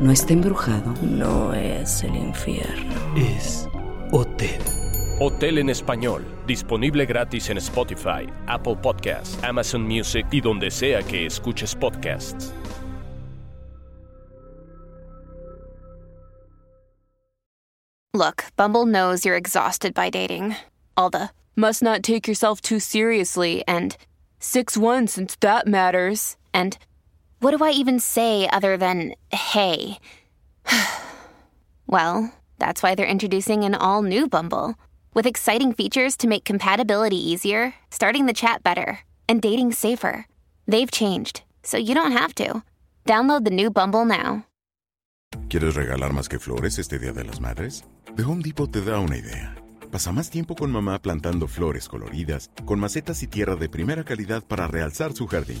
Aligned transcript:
No 0.00 0.12
está 0.12 0.32
embrujado. 0.32 0.94
No 1.02 1.52
es 1.52 2.04
el 2.04 2.14
infierno. 2.14 2.94
Es 3.16 3.68
Hotel. 4.12 4.60
Hotel 5.18 5.58
en 5.58 5.70
español, 5.70 6.24
disponible 6.46 7.04
gratis 7.04 7.50
en 7.50 7.56
Spotify, 7.58 8.28
Apple 8.46 8.76
Podcasts, 8.76 9.36
Amazon 9.42 9.82
Music 9.82 10.24
y 10.30 10.40
donde 10.40 10.70
sea 10.70 11.02
que 11.02 11.26
escuches 11.26 11.74
podcasts. 11.74 12.52
Look, 18.14 18.44
Bumble 18.56 18.86
knows 18.86 19.24
you're 19.24 19.36
exhausted 19.36 19.94
by 19.94 20.10
dating. 20.10 20.54
All 20.96 21.10
the 21.10 21.30
must 21.56 21.82
not 21.82 22.04
take 22.04 22.28
yourself 22.28 22.60
too 22.60 22.78
seriously 22.78 23.64
and 23.66 23.96
6 24.38 24.76
1 24.76 25.08
since 25.08 25.36
that 25.40 25.66
matters. 25.66 26.36
And 26.54 26.78
what 27.40 27.56
do 27.56 27.64
I 27.64 27.70
even 27.70 28.00
say 28.00 28.48
other 28.48 28.76
than 28.76 29.14
hey? 29.30 29.98
well, 31.86 32.32
that's 32.58 32.82
why 32.82 32.94
they're 32.94 33.06
introducing 33.06 33.64
an 33.64 33.74
all 33.74 34.02
new 34.02 34.28
Bumble 34.28 34.74
with 35.14 35.26
exciting 35.26 35.72
features 35.72 36.16
to 36.18 36.28
make 36.28 36.44
compatibility 36.44 37.16
easier, 37.16 37.74
starting 37.90 38.26
the 38.26 38.32
chat 38.32 38.62
better, 38.62 39.00
and 39.28 39.40
dating 39.42 39.72
safer. 39.72 40.26
They've 40.66 40.90
changed, 40.90 41.42
so 41.62 41.76
you 41.76 41.94
don't 41.94 42.12
have 42.12 42.34
to. 42.36 42.62
Download 43.06 43.44
the 43.44 43.50
new 43.50 43.70
Bumble 43.70 44.04
now. 44.04 44.44
¿Quieres 45.48 45.74
regalar 45.74 46.12
más 46.12 46.28
que 46.28 46.38
flores 46.38 46.78
este 46.78 46.98
Día 46.98 47.12
de 47.12 47.24
las 47.24 47.40
Madres? 47.40 47.84
The 48.16 48.22
Home 48.22 48.42
Depot 48.42 48.70
te 48.70 48.82
da 48.82 48.98
una 49.00 49.16
idea. 49.16 49.54
Pasa 49.90 50.12
más 50.12 50.30
tiempo 50.30 50.54
con 50.54 50.70
mamá 50.70 51.00
plantando 51.00 51.48
flores 51.48 51.88
coloridas, 51.88 52.50
con 52.66 52.78
macetas 52.78 53.22
y 53.22 53.26
tierra 53.26 53.56
de 53.56 53.68
primera 53.68 54.04
calidad 54.04 54.42
para 54.44 54.68
realzar 54.68 55.14
su 55.14 55.26
jardín. 55.26 55.60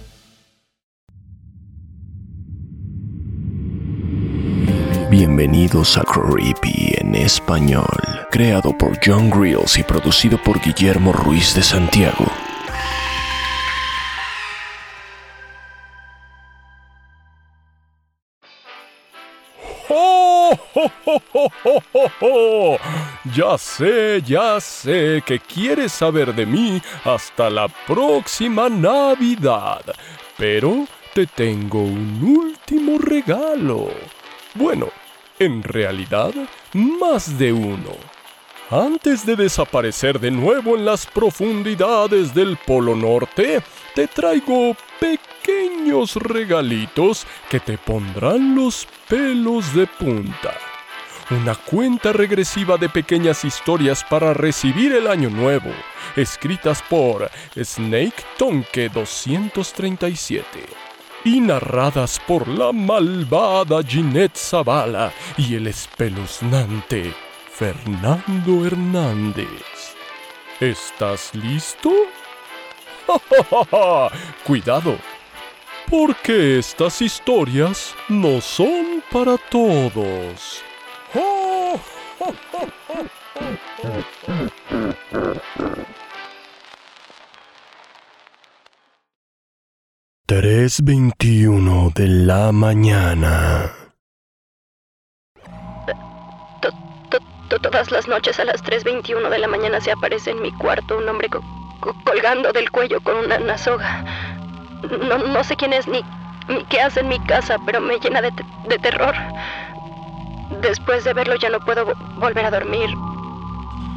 Bienvenidos 5.11 5.97
a 5.97 6.03
Creepy 6.03 6.95
en 6.97 7.15
español, 7.15 7.85
creado 8.29 8.71
por 8.77 8.97
John 9.05 9.29
Grills 9.29 9.77
y 9.77 9.83
producido 9.83 10.41
por 10.41 10.61
Guillermo 10.61 11.11
Ruiz 11.11 11.53
de 11.53 11.61
Santiago. 11.61 12.25
¡Oh, 19.89 20.57
oh, 20.75 22.11
oh! 22.21 22.77
Ya 23.35 23.57
sé, 23.57 24.21
ya 24.21 24.61
sé 24.61 25.21
que 25.25 25.41
quieres 25.41 25.91
saber 25.91 26.33
de 26.33 26.45
mí 26.45 26.81
hasta 27.03 27.49
la 27.49 27.67
próxima 27.67 28.69
Navidad, 28.69 29.81
pero 30.37 30.87
te 31.13 31.27
tengo 31.27 31.81
un 31.81 32.23
último 32.23 32.97
regalo. 32.97 33.89
Bueno, 34.53 34.87
en 35.41 35.63
realidad, 35.63 36.33
más 36.73 37.39
de 37.39 37.51
uno. 37.51 37.95
Antes 38.69 39.25
de 39.25 39.35
desaparecer 39.35 40.19
de 40.19 40.29
nuevo 40.29 40.77
en 40.77 40.85
las 40.85 41.07
profundidades 41.07 42.35
del 42.35 42.57
Polo 42.57 42.95
Norte, 42.95 43.63
te 43.95 44.05
traigo 44.05 44.75
pequeños 44.99 46.15
regalitos 46.15 47.25
que 47.49 47.59
te 47.59 47.79
pondrán 47.79 48.53
los 48.55 48.87
pelos 49.09 49.73
de 49.73 49.87
punta. 49.87 50.53
Una 51.31 51.55
cuenta 51.55 52.13
regresiva 52.13 52.77
de 52.77 52.89
pequeñas 52.89 53.43
historias 53.43 54.03
para 54.03 54.35
recibir 54.35 54.93
el 54.93 55.07
año 55.07 55.31
nuevo, 55.31 55.71
escritas 56.15 56.83
por 56.83 57.31
Snake 57.55 58.23
Tonke 58.37 58.89
237 58.89 60.80
y 61.23 61.39
narradas 61.39 62.19
por 62.27 62.47
la 62.47 62.71
malvada 62.71 63.83
Ginette 63.83 64.37
Zavala 64.37 65.11
y 65.37 65.55
el 65.55 65.67
espeluznante 65.67 67.13
Fernando 67.51 68.65
Hernández. 68.65 69.95
¿Estás 70.59 71.33
listo? 71.35 71.91
¡Ja, 73.07 73.19
ja, 73.29 73.65
ja, 73.71 74.09
Cuidado, 74.43 74.97
porque 75.89 76.59
estas 76.59 77.01
historias 77.01 77.95
no 78.07 78.41
son 78.41 79.03
para 79.11 79.37
todos. 79.37 80.63
3.21 90.31 91.93
de 91.93 92.07
la 92.07 92.53
mañana. 92.53 93.69
Todas 97.61 97.91
las 97.91 98.07
noches 98.07 98.39
a 98.39 98.45
las 98.45 98.63
3.21 98.63 99.27
de 99.27 99.39
la 99.39 99.49
mañana 99.49 99.81
se 99.81 99.91
aparece 99.91 100.31
en 100.31 100.41
mi 100.41 100.53
cuarto 100.53 100.99
un 100.99 101.09
hombre 101.09 101.27
colgando 102.05 102.53
del 102.53 102.71
cuello 102.71 103.01
con 103.01 103.17
una, 103.17 103.57
soga. 103.57 104.05
No, 105.33 105.43
sé 105.43 105.57
quién 105.57 105.73
es 105.73 105.85
ni, 105.89 106.01
qué 106.69 106.79
hace 106.79 107.01
en 107.01 107.09
mi 107.09 107.19
casa, 107.25 107.57
pero 107.65 107.81
me 107.81 107.99
llena 107.99 108.21
de, 108.21 108.31
terror. 108.79 109.13
Después 110.61 111.03
de 111.03 111.13
verlo 111.13 111.35
ya 111.35 111.49
no 111.49 111.59
puedo 111.59 111.93
volver 112.19 112.45
a 112.45 112.51
dormir. 112.51 112.89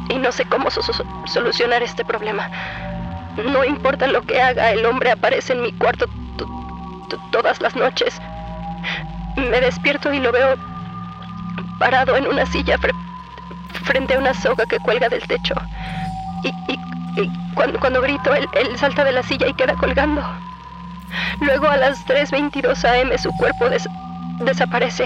Y 0.09 0.15
no 0.15 0.33
sé 0.33 0.43
cómo 0.43 0.69
solucionar 0.69 1.81
este 1.81 2.03
problema. 2.03 2.51
No 3.37 3.63
importa 3.63 4.05
lo 4.07 4.21
que 4.23 4.41
haga, 4.41 4.73
el 4.73 4.85
hombre 4.85 5.11
aparece 5.11 5.53
en 5.53 5.61
mi 5.61 5.71
cuarto 5.71 6.09
todas 7.31 7.61
las 7.61 7.75
noches. 7.75 8.19
Me 9.35 9.59
despierto 9.61 10.13
y 10.13 10.19
lo 10.19 10.31
veo 10.31 10.55
parado 11.79 12.15
en 12.15 12.27
una 12.27 12.45
silla 12.45 12.77
fre- 12.77 12.95
frente 13.83 14.15
a 14.15 14.19
una 14.19 14.33
soga 14.33 14.65
que 14.65 14.79
cuelga 14.79 15.09
del 15.09 15.21
techo. 15.27 15.53
Y, 16.43 16.49
y- 16.71 16.79
y 17.21 17.31
cuando, 17.53 17.79
cuando 17.79 18.01
grito, 18.01 18.33
él, 18.33 18.47
él 18.53 18.77
salta 18.77 19.03
de 19.03 19.11
la 19.13 19.23
silla 19.23 19.47
y 19.47 19.53
queda 19.53 19.73
colgando. 19.75 20.21
Luego 21.39 21.67
a 21.69 21.77
las 21.77 22.05
3.22 22.05 22.83
am 22.85 23.17
su 23.17 23.31
cuerpo 23.37 23.69
des- 23.69 23.87
desaparece. 24.39 25.05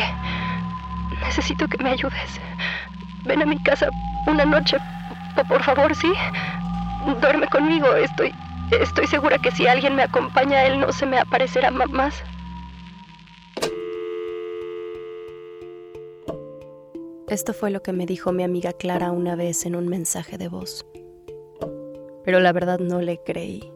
Necesito 1.21 1.67
que 1.67 1.83
me 1.83 1.91
ayudes. 1.91 2.39
Ven 3.25 3.41
a 3.41 3.45
mi 3.45 3.57
casa 3.61 3.89
una 4.25 4.45
noche, 4.45 4.77
po- 5.35 5.43
por 5.43 5.61
favor, 5.63 5.93
¿sí? 5.95 6.11
Duerme 7.21 7.47
conmigo. 7.47 7.93
Estoy, 7.95 8.33
estoy 8.71 9.07
segura 9.07 9.37
que 9.37 9.51
si 9.51 9.67
alguien 9.67 9.95
me 9.95 10.03
acompaña, 10.03 10.65
él 10.65 10.79
no 10.79 10.91
se 10.91 11.05
me 11.05 11.19
aparecerá 11.19 11.71
más. 11.71 12.23
Esto 17.27 17.53
fue 17.53 17.69
lo 17.69 17.83
que 17.83 17.93
me 17.93 18.07
dijo 18.07 18.31
mi 18.31 18.43
amiga 18.43 18.73
Clara 18.73 19.11
una 19.11 19.35
vez 19.35 19.65
en 19.65 19.75
un 19.75 19.87
mensaje 19.87 20.37
de 20.37 20.47
voz. 20.47 20.85
Pero 22.25 22.39
la 22.39 22.51
verdad 22.51 22.79
no 22.79 23.01
le 23.01 23.21
creí. 23.23 23.71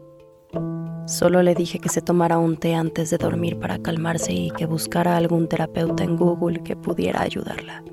Solo 1.06 1.42
le 1.42 1.54
dije 1.54 1.78
que 1.78 1.88
se 1.88 2.02
tomara 2.02 2.38
un 2.38 2.56
té 2.56 2.74
antes 2.74 3.10
de 3.10 3.18
dormir 3.18 3.58
para 3.58 3.78
calmarse 3.78 4.32
y 4.32 4.50
que 4.50 4.66
buscara 4.66 5.16
algún 5.16 5.48
terapeuta 5.48 6.02
en 6.02 6.16
Google 6.16 6.62
que 6.62 6.76
pudiera 6.76 7.22
ayudarla. 7.22 7.84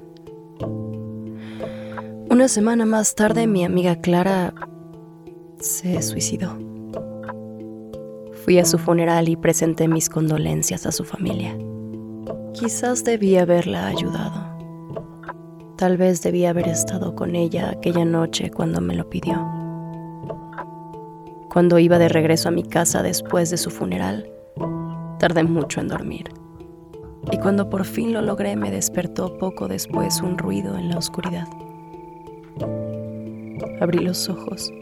Una 2.29 2.47
semana 2.47 2.85
más 2.85 3.13
tarde 3.13 3.45
mi 3.45 3.63
amiga 3.63 3.97
Clara 3.97 4.53
se 5.59 6.01
suicidó. 6.01 6.70
Fui 8.43 8.57
a 8.57 8.65
su 8.65 8.79
funeral 8.79 9.29
y 9.29 9.35
presenté 9.35 9.87
mis 9.87 10.09
condolencias 10.09 10.87
a 10.87 10.91
su 10.91 11.03
familia. 11.03 11.55
Quizás 12.53 13.03
debí 13.03 13.37
haberla 13.37 13.85
ayudado. 13.85 14.51
Tal 15.77 15.97
vez 15.97 16.23
debía 16.23 16.49
haber 16.49 16.67
estado 16.67 17.13
con 17.13 17.35
ella 17.35 17.69
aquella 17.69 18.03
noche 18.03 18.49
cuando 18.49 18.81
me 18.81 18.95
lo 18.95 19.07
pidió. 19.09 19.47
Cuando 21.53 21.77
iba 21.77 21.99
de 21.99 22.09
regreso 22.09 22.49
a 22.49 22.51
mi 22.51 22.63
casa 22.63 23.03
después 23.03 23.51
de 23.51 23.57
su 23.57 23.69
funeral, 23.69 24.31
tardé 25.19 25.43
mucho 25.43 25.79
en 25.79 25.87
dormir. 25.89 26.31
Y 27.31 27.37
cuando 27.37 27.69
por 27.69 27.85
fin 27.85 28.11
lo 28.11 28.23
logré 28.23 28.55
me 28.55 28.71
despertó 28.71 29.37
poco 29.37 29.67
después 29.67 30.19
un 30.21 30.39
ruido 30.39 30.77
en 30.77 30.89
la 30.89 30.97
oscuridad. 30.97 31.47
Abrí 33.79 33.99
los 33.99 34.29
ojos. 34.29 34.73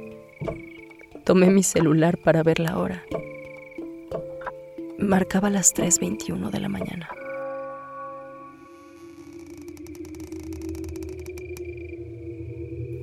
Tomé 1.25 1.49
mi 1.49 1.63
celular 1.63 2.17
para 2.23 2.41
ver 2.41 2.59
la 2.59 2.77
hora. 2.79 3.03
Marcaba 4.99 5.49
las 5.49 5.73
3.21 5.73 6.49
de 6.49 6.59
la 6.59 6.69
mañana. 6.69 7.09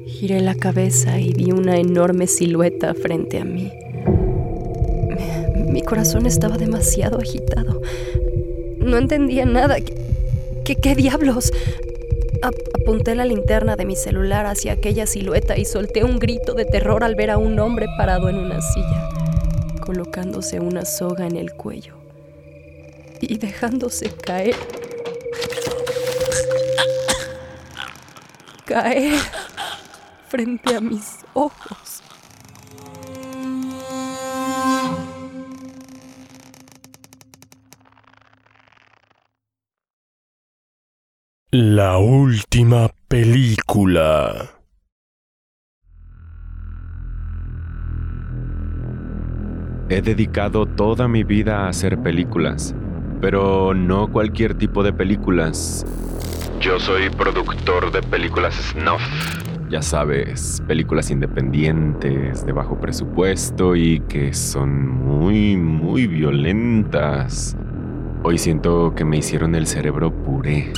Giré 0.07 0.41
la 0.41 0.55
cabeza 0.55 1.19
y 1.19 1.33
vi 1.33 1.53
una 1.53 1.79
enorme 1.79 2.27
silueta 2.27 2.95
frente 2.95 3.39
a 3.39 3.45
mí. 3.45 3.73
Mi 5.69 5.83
corazón 5.83 6.27
estaba 6.27 6.57
demasiado 6.57 7.19
agitado. 7.19 7.83
No 8.79 8.99
entendía 8.99 9.45
nada. 9.45 9.77
¿Qué, 10.65 10.77
qué, 10.77 10.95
diablos? 10.95 11.53
apunté 12.43 13.15
la 13.15 13.25
linterna 13.25 13.75
de 13.75 13.85
mi 13.85 13.97
celular 13.97 14.47
hacia 14.47 14.73
aquella 14.73 15.07
silueta 15.07 15.57
y 15.59 15.65
solté 15.65 16.05
un 16.05 16.19
grito 16.19 16.55
de 16.55 16.65
terror 16.65 17.03
al 17.03 17.15
ver 17.15 17.31
a 17.31 17.39
un 17.39 17.59
hombre 17.59 17.87
parado 17.97 18.29
en 18.29 18.37
una 18.37 18.61
silla, 18.61 19.09
colocándose 19.87 20.59
una 20.59 20.85
soga 20.85 21.27
en 21.27 21.37
el 21.37 21.53
cuello 21.53 21.97
y 23.21 23.39
dejándose 23.39 24.11
caer. 24.11 24.57
Caer 28.65 29.21
frente 30.29 30.75
a 30.75 30.81
mis 30.81 31.19
ojos. 31.35 32.03
La 41.53 41.99
última 41.99 42.91
película. 43.09 44.56
He 49.89 50.03
dedicado 50.03 50.67
toda 50.67 51.07
mi 51.07 51.23
vida 51.23 51.61
a 51.61 51.69
hacer 51.69 51.99
películas, 51.99 52.75
pero 53.21 53.73
no 53.73 54.09
cualquier 54.11 54.55
tipo 54.55 54.83
de 54.83 54.93
películas. 54.93 55.87
Yo 56.61 56.81
soy 56.81 57.09
productor 57.09 57.93
de 57.93 58.03
películas 58.03 58.55
snuff. 58.73 59.01
Ya 59.71 59.83
sabes, 59.83 60.61
películas 60.67 61.13
independientes, 61.13 62.45
de 62.45 62.51
bajo 62.51 62.81
presupuesto 62.81 63.77
y 63.77 64.01
que 64.09 64.35
son 64.35 64.89
muy, 64.89 65.57
muy 65.57 66.09
violentas. 66.09 67.57
Hoy 68.25 68.39
siento 68.39 68.93
que 68.97 69.05
me 69.05 69.19
hicieron 69.19 69.55
el 69.55 69.69
cerebro 69.69 70.13
puré. 70.13 70.73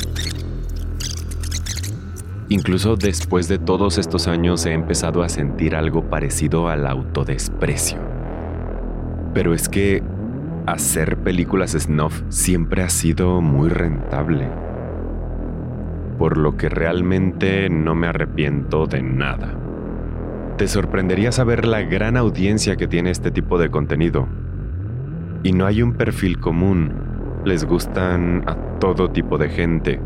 Incluso 2.50 2.96
después 2.96 3.48
de 3.48 3.58
todos 3.58 3.96
estos 3.96 4.28
años 4.28 4.66
he 4.66 4.72
empezado 4.72 5.22
a 5.22 5.30
sentir 5.30 5.74
algo 5.74 6.10
parecido 6.10 6.68
al 6.68 6.86
autodesprecio. 6.86 8.17
Pero 9.34 9.54
es 9.54 9.68
que 9.68 10.02
hacer 10.66 11.16
películas 11.18 11.72
snuff 11.72 12.22
siempre 12.28 12.82
ha 12.82 12.88
sido 12.88 13.40
muy 13.40 13.68
rentable. 13.68 14.48
Por 16.18 16.36
lo 16.36 16.56
que 16.56 16.68
realmente 16.68 17.70
no 17.70 17.94
me 17.94 18.08
arrepiento 18.08 18.86
de 18.86 19.02
nada. 19.02 19.54
Te 20.56 20.66
sorprendería 20.66 21.30
saber 21.30 21.66
la 21.66 21.82
gran 21.82 22.16
audiencia 22.16 22.76
que 22.76 22.88
tiene 22.88 23.10
este 23.10 23.30
tipo 23.30 23.58
de 23.58 23.70
contenido. 23.70 24.26
Y 25.42 25.52
no 25.52 25.66
hay 25.66 25.82
un 25.82 25.92
perfil 25.92 26.40
común. 26.40 26.92
Les 27.44 27.64
gustan 27.64 28.42
a 28.46 28.56
todo 28.80 29.10
tipo 29.10 29.38
de 29.38 29.48
gente 29.48 30.00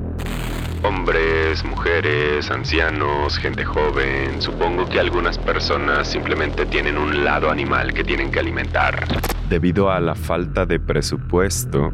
Hombres, 0.85 1.65
mujeres, 1.65 2.51
ancianos, 2.51 3.39
gente 3.39 3.65
joven. 3.65 4.43
Supongo 4.43 4.89
que 4.89 4.99
algunas 4.99 5.39
personas 5.39 6.09
simplemente 6.09 6.67
tienen 6.67 6.99
un 6.99 7.25
lado 7.25 7.51
animal 7.51 7.95
que 7.95 8.03
tienen 8.03 8.33
que 8.33 8.41
alimentar. 8.41 9.07
Debido 9.49 9.93
a 9.93 10.01
la 10.01 10.17
falta 10.17 10.67
de 10.67 10.81
presupuesto, 10.81 11.93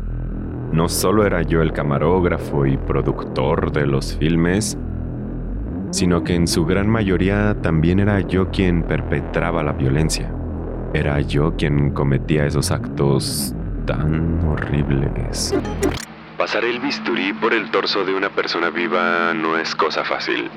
no 0.73 0.89
solo 0.89 1.27
era 1.27 1.43
yo 1.43 1.61
el 1.61 1.75
camarógrafo 1.75 2.65
y 2.65 2.79
productor 2.79 3.73
de 3.73 3.87
los 3.87 4.17
filmes, 4.17 4.79
sino 5.91 6.25
que 6.25 6.35
en 6.35 6.47
su 6.47 6.65
gran 6.65 6.89
mayoría 6.89 7.57
también 7.61 8.01
era 8.01 8.21
yo 8.21 8.51
quien 8.51 8.83
perpetraba 8.85 9.63
la 9.63 9.73
violencia. 9.73 10.33
Era 10.95 11.21
yo 11.21 11.55
quien 11.57 11.91
cometía 11.91 12.47
esos 12.47 12.71
actos 12.71 13.55
tan 13.85 14.41
horribles. 14.47 15.55
Pasar 16.39 16.65
el 16.65 16.79
bisturí 16.79 17.33
por 17.33 17.53
el 17.53 17.69
torso 17.73 18.05
de 18.05 18.15
una 18.15 18.31
persona 18.31 18.71
viva 18.71 19.35
no 19.35 19.59
es 19.59 19.75
cosa 19.75 20.05
fácil. 20.05 20.49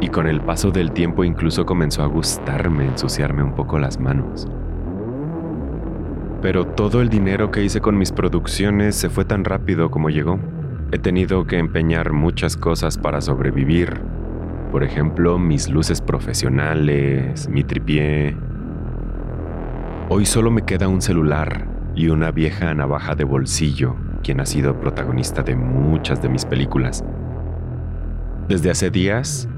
Y 0.00 0.08
con 0.08 0.26
el 0.26 0.40
paso 0.40 0.70
del 0.70 0.92
tiempo 0.92 1.24
incluso 1.24 1.66
comenzó 1.66 2.02
a 2.02 2.06
gustarme 2.06 2.86
ensuciarme 2.86 3.42
un 3.42 3.54
poco 3.54 3.78
las 3.78 4.00
manos. 4.00 4.48
Pero 6.40 6.66
todo 6.68 7.02
el 7.02 7.10
dinero 7.10 7.50
que 7.50 7.62
hice 7.62 7.82
con 7.82 7.98
mis 7.98 8.12
producciones 8.12 8.96
se 8.96 9.10
fue 9.10 9.26
tan 9.26 9.44
rápido 9.44 9.90
como 9.90 10.08
llegó. 10.08 10.40
He 10.90 10.98
tenido 10.98 11.46
que 11.46 11.58
empeñar 11.58 12.14
muchas 12.14 12.56
cosas 12.56 12.96
para 12.96 13.20
sobrevivir. 13.20 14.00
Por 14.70 14.84
ejemplo, 14.84 15.38
mis 15.38 15.68
luces 15.68 16.00
profesionales, 16.00 17.46
mi 17.46 17.62
tripié. 17.62 18.34
Hoy 20.08 20.24
solo 20.24 20.50
me 20.50 20.62
queda 20.62 20.88
un 20.88 21.02
celular 21.02 21.68
y 21.94 22.08
una 22.08 22.30
vieja 22.30 22.72
navaja 22.72 23.14
de 23.14 23.24
bolsillo 23.24 23.96
quien 24.22 24.40
ha 24.40 24.46
sido 24.46 24.80
protagonista 24.80 25.42
de 25.42 25.56
muchas 25.56 26.22
de 26.22 26.28
mis 26.28 26.44
películas. 26.44 27.04
Desde 28.48 28.70
hace 28.70 28.90
días, 28.90 29.48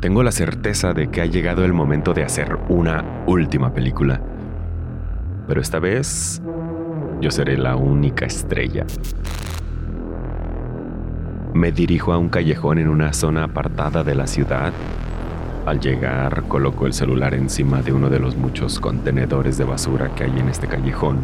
tengo 0.00 0.22
la 0.22 0.32
certeza 0.32 0.92
de 0.92 1.08
que 1.08 1.20
ha 1.20 1.26
llegado 1.26 1.64
el 1.64 1.72
momento 1.72 2.14
de 2.14 2.24
hacer 2.24 2.58
una 2.68 3.04
última 3.26 3.72
película. 3.72 4.20
Pero 5.46 5.60
esta 5.60 5.78
vez, 5.78 6.42
yo 7.20 7.30
seré 7.30 7.56
la 7.56 7.76
única 7.76 8.26
estrella. 8.26 8.86
Me 11.54 11.72
dirijo 11.72 12.12
a 12.12 12.18
un 12.18 12.28
callejón 12.28 12.78
en 12.78 12.88
una 12.88 13.12
zona 13.12 13.44
apartada 13.44 14.04
de 14.04 14.14
la 14.14 14.26
ciudad. 14.26 14.72
Al 15.64 15.80
llegar, 15.80 16.44
coloco 16.44 16.86
el 16.86 16.92
celular 16.92 17.34
encima 17.34 17.82
de 17.82 17.92
uno 17.92 18.10
de 18.10 18.18
los 18.18 18.36
muchos 18.36 18.78
contenedores 18.78 19.56
de 19.56 19.64
basura 19.64 20.14
que 20.14 20.24
hay 20.24 20.38
en 20.38 20.48
este 20.48 20.66
callejón 20.66 21.20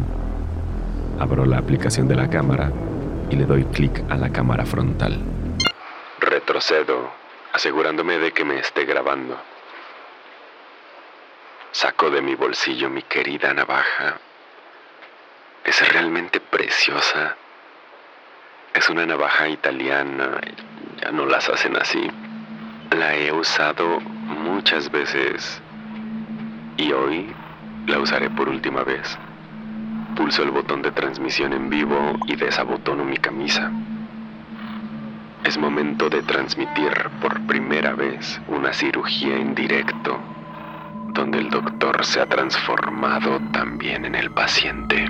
Abro 1.23 1.45
la 1.45 1.57
aplicación 1.57 2.09
de 2.09 2.17
la 2.17 2.29
cámara 2.29 2.69
y 3.29 3.37
le 3.37 3.45
doy 3.45 3.63
clic 3.63 4.03
a 4.09 4.17
la 4.17 4.29
cámara 4.29 4.65
frontal. 4.65 5.21
Retrocedo, 6.19 7.11
asegurándome 7.53 8.17
de 8.17 8.33
que 8.33 8.43
me 8.43 8.59
esté 8.59 8.83
grabando. 8.83 9.39
Saco 11.71 12.09
de 12.09 12.21
mi 12.21 12.35
bolsillo 12.35 12.89
mi 12.89 13.03
querida 13.03 13.53
navaja. 13.53 14.17
Es 15.63 15.93
realmente 15.93 16.41
preciosa. 16.41 17.37
Es 18.73 18.89
una 18.89 19.05
navaja 19.05 19.47
italiana. 19.47 20.41
Ya 21.01 21.11
no 21.11 21.25
las 21.25 21.47
hacen 21.47 21.77
así. 21.77 22.11
La 22.91 23.15
he 23.15 23.31
usado 23.31 24.01
muchas 24.01 24.91
veces. 24.91 25.61
Y 26.75 26.91
hoy 26.91 27.33
la 27.87 27.99
usaré 27.99 28.29
por 28.29 28.49
última 28.49 28.83
vez. 28.83 29.17
Pulso 30.15 30.43
el 30.43 30.51
botón 30.51 30.81
de 30.81 30.91
transmisión 30.91 31.53
en 31.53 31.69
vivo 31.69 32.13
y 32.27 32.35
desabotono 32.35 33.03
mi 33.03 33.17
camisa. 33.17 33.71
Es 35.43 35.57
momento 35.57 36.09
de 36.09 36.21
transmitir 36.21 36.93
por 37.21 37.45
primera 37.47 37.93
vez 37.93 38.39
una 38.47 38.71
cirugía 38.73 39.35
en 39.35 39.55
directo, 39.55 40.19
donde 41.13 41.39
el 41.39 41.49
doctor 41.49 42.05
se 42.05 42.21
ha 42.21 42.25
transformado 42.27 43.39
también 43.51 44.05
en 44.05 44.15
el 44.15 44.31
paciente. 44.31 45.09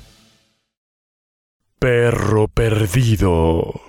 Perro 1.81 2.47
perdido. 2.47 3.81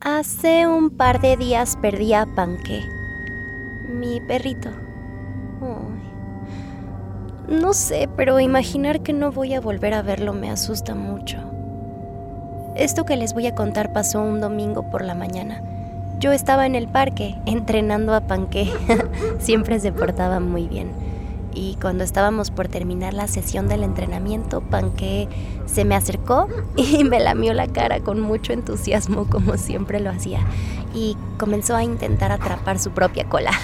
Hace 0.00 0.66
un 0.66 0.88
par 0.88 1.20
de 1.20 1.36
días 1.36 1.76
perdí 1.76 2.14
a 2.14 2.24
Panque, 2.24 2.80
mi 3.92 4.18
perrito. 4.22 4.70
No 7.50 7.74
sé, 7.74 8.08
pero 8.16 8.40
imaginar 8.40 9.02
que 9.02 9.12
no 9.12 9.30
voy 9.30 9.52
a 9.52 9.60
volver 9.60 9.92
a 9.92 10.00
verlo 10.00 10.32
me 10.32 10.50
asusta 10.50 10.94
mucho. 10.94 11.36
Esto 12.76 13.04
que 13.04 13.18
les 13.18 13.34
voy 13.34 13.48
a 13.48 13.54
contar 13.54 13.92
pasó 13.92 14.22
un 14.22 14.40
domingo 14.40 14.90
por 14.90 15.04
la 15.04 15.14
mañana. 15.14 15.62
Yo 16.18 16.32
estaba 16.32 16.64
en 16.64 16.76
el 16.76 16.88
parque 16.88 17.36
entrenando 17.44 18.14
a 18.14 18.22
Panque. 18.22 18.72
Siempre 19.38 19.78
se 19.80 19.92
portaba 19.92 20.40
muy 20.40 20.66
bien. 20.66 21.19
Y 21.52 21.76
cuando 21.80 22.04
estábamos 22.04 22.50
por 22.50 22.68
terminar 22.68 23.14
la 23.14 23.26
sesión 23.26 23.68
del 23.68 23.82
entrenamiento, 23.82 24.60
Panque 24.60 25.28
se 25.66 25.84
me 25.84 25.94
acercó 25.94 26.48
y 26.76 27.04
me 27.04 27.20
lamió 27.20 27.52
la 27.54 27.66
cara 27.66 28.00
con 28.00 28.20
mucho 28.20 28.52
entusiasmo, 28.52 29.26
como 29.26 29.56
siempre 29.56 30.00
lo 30.00 30.10
hacía 30.10 30.40
y 30.94 31.16
comenzó 31.38 31.76
a 31.76 31.84
intentar 31.84 32.32
atrapar 32.32 32.78
su 32.78 32.90
propia 32.90 33.24
cola. 33.28 33.52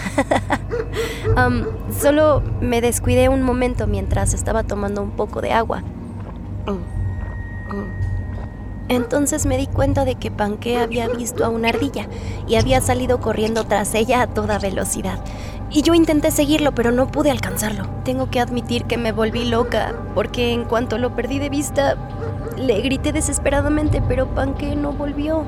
solo 2.00 2.42
me 2.60 2.80
descuidé 2.80 3.28
un 3.28 3.42
momento 3.42 3.86
mientras 3.86 4.34
estaba 4.34 4.62
tomando 4.62 5.02
un 5.02 5.10
poco 5.10 5.40
de 5.40 5.52
agua. 5.52 5.82
Entonces 8.88 9.46
me 9.46 9.58
di 9.58 9.66
cuenta 9.66 10.04
de 10.04 10.14
que 10.14 10.30
Panque 10.30 10.78
había 10.78 11.08
visto 11.08 11.44
a 11.44 11.48
una 11.48 11.70
ardilla 11.70 12.08
y 12.46 12.54
había 12.54 12.80
salido 12.80 13.20
corriendo 13.20 13.64
tras 13.64 13.94
ella 13.94 14.22
a 14.22 14.26
toda 14.28 14.60
velocidad. 14.60 15.18
Y 15.70 15.82
yo 15.82 15.94
intenté 15.94 16.30
seguirlo, 16.30 16.72
pero 16.72 16.92
no 16.92 17.08
pude 17.08 17.30
alcanzarlo. 17.30 17.86
Tengo 18.04 18.30
que 18.30 18.40
admitir 18.40 18.84
que 18.84 18.96
me 18.96 19.12
volví 19.12 19.44
loca, 19.44 19.94
porque 20.14 20.52
en 20.52 20.64
cuanto 20.64 20.98
lo 20.98 21.14
perdí 21.14 21.38
de 21.38 21.48
vista, 21.48 21.96
le 22.56 22.80
grité 22.80 23.12
desesperadamente, 23.12 24.02
pero 24.06 24.26
Panque 24.28 24.76
no 24.76 24.92
volvió. 24.92 25.44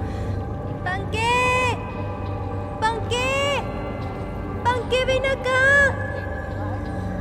ven 5.08 5.24
acá! 5.26 5.94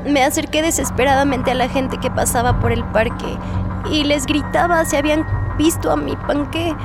Me 0.06 0.24
acerqué 0.24 0.62
desesperadamente 0.62 1.52
a 1.52 1.56
la 1.56 1.68
gente 1.68 1.98
que 1.98 2.12
pasaba 2.12 2.60
por 2.60 2.72
el 2.72 2.84
parque 2.86 3.38
y 3.92 4.04
les 4.04 4.26
gritaba 4.26 4.86
si 4.86 4.96
habían 4.96 5.26
visto 5.58 5.92
a 5.92 5.98
mi 5.98 6.16
panque 6.16 6.76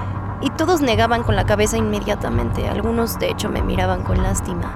y 0.40 0.50
todos 0.50 0.80
negaban 0.80 1.22
con 1.22 1.36
la 1.36 1.44
cabeza 1.44 1.76
inmediatamente. 1.76 2.68
Algunos 2.68 3.18
de 3.18 3.30
hecho 3.30 3.48
me 3.48 3.62
miraban 3.62 4.02
con 4.02 4.22
lástima, 4.22 4.72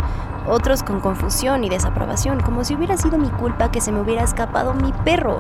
otros 0.49 0.83
con 0.83 1.00
confusión 1.00 1.65
y 1.65 1.69
desaprobación, 1.69 2.41
como 2.41 2.65
si 2.65 2.75
hubiera 2.75 2.97
sido 2.97 3.19
mi 3.19 3.29
culpa 3.29 3.71
que 3.71 3.81
se 3.81 3.93
me 3.93 4.00
hubiera 4.00 4.25
escapado 4.25 4.75
mi 4.75 4.93
perro. 5.05 5.38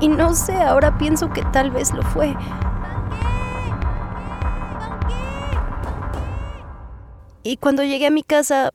Y, 0.00 0.08
no 0.08 0.34
sé, 0.34 0.54
ahora 0.54 0.96
pienso 0.96 1.30
que 1.30 1.42
tal 1.42 1.70
vez 1.70 1.92
lo 1.92 2.02
fue. 2.02 2.34
Y 7.42 7.56
cuando 7.56 7.82
llegué 7.82 8.06
a 8.06 8.10
mi 8.10 8.22
casa 8.22 8.70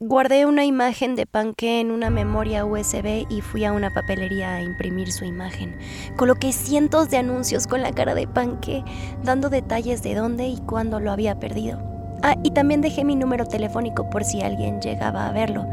Guardé 0.00 0.46
una 0.46 0.64
imagen 0.64 1.16
de 1.16 1.26
Panque 1.26 1.80
en 1.80 1.90
una 1.90 2.08
memoria 2.08 2.64
USB 2.64 3.26
y 3.28 3.40
fui 3.40 3.64
a 3.64 3.72
una 3.72 3.92
papelería 3.92 4.54
a 4.54 4.62
imprimir 4.62 5.10
su 5.10 5.24
imagen. 5.24 5.76
Coloqué 6.16 6.52
cientos 6.52 7.10
de 7.10 7.16
anuncios 7.16 7.66
con 7.66 7.82
la 7.82 7.90
cara 7.90 8.14
de 8.14 8.28
Panque, 8.28 8.84
dando 9.24 9.50
detalles 9.50 10.04
de 10.04 10.14
dónde 10.14 10.46
y 10.46 10.58
cuándo 10.58 11.00
lo 11.00 11.10
había 11.10 11.40
perdido. 11.40 11.97
Ah, 12.22 12.36
y 12.42 12.50
también 12.50 12.80
dejé 12.80 13.04
mi 13.04 13.16
número 13.16 13.46
telefónico 13.46 14.10
por 14.10 14.24
si 14.24 14.42
alguien 14.42 14.80
llegaba 14.80 15.26
a 15.26 15.32
verlo. 15.32 15.66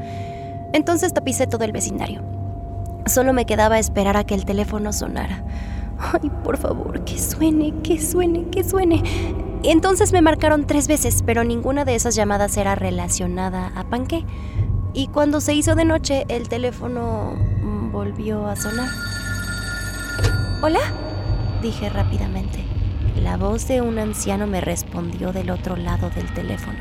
Entonces 0.74 1.14
tapicé 1.14 1.48
todo 1.48 1.64
el 1.64 1.72
vecindario. 1.72 2.22
Solo 3.06 3.34
me 3.34 3.46
quedaba 3.46 3.80
esperar 3.80 4.18
a 4.18 4.24
que 4.24 4.36
el 4.36 4.46
teléfono 4.46 4.92
sonara. 4.94 5.44
Ay, 5.98 6.30
por 6.44 6.58
favor, 6.58 7.04
que 7.06 7.18
suene, 7.18 7.74
que 7.82 8.02
suene, 8.02 8.50
que 8.50 8.64
suene. 8.64 9.04
Entonces 9.64 10.12
me 10.12 10.22
marcaron 10.22 10.68
tres 10.68 10.88
veces, 10.88 11.24
pero 11.26 11.44
ninguna 11.44 11.86
de 11.86 11.96
esas 11.96 12.16
llamadas 12.16 12.58
era 12.58 12.76
relacionada 12.76 13.72
a 13.76 13.84
Panque. 13.86 14.26
Y 14.94 15.08
cuando 15.08 15.42
se 15.42 15.54
hizo 15.54 15.76
de 15.76 15.86
noche, 15.86 16.26
el 16.30 16.50
teléfono 16.50 17.34
volvió 17.92 18.46
a 18.46 18.56
sonar. 18.56 18.90
¿Hola? 20.62 20.80
Dije 21.62 21.90
rápidamente. 21.90 22.64
La 23.22 23.38
voz 23.38 23.68
de 23.68 23.82
un 23.82 24.00
anciano 24.00 24.48
me 24.48 24.62
respondió 24.62 25.32
del 25.32 25.50
otro 25.50 25.76
lado 25.76 26.10
del 26.10 26.32
teléfono. 26.34 26.80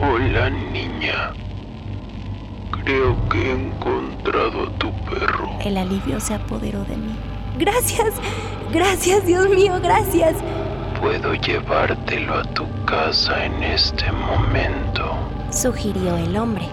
Hola, 0.00 0.50
niña. 0.50 1.32
Creo 2.84 3.28
que 3.28 3.38
he 3.38 3.52
encontrado 3.52 4.68
a 4.68 4.78
tu 4.78 4.90
perro. 5.04 5.50
El 5.64 5.76
alivio 5.76 6.20
se 6.20 6.34
apoderó 6.34 6.84
de 6.84 6.96
mí. 6.96 7.16
Gracias, 7.58 8.14
gracias, 8.72 9.26
Dios 9.26 9.48
mío, 9.50 9.78
gracias 9.82 10.36
puedo 11.00 11.34
llevártelo 11.34 12.34
a 12.34 12.42
tu 12.42 12.66
casa 12.84 13.46
en 13.46 13.62
este 13.62 14.12
momento, 14.12 15.16
sugirió 15.50 16.16
el 16.16 16.36
hombre. 16.36 16.68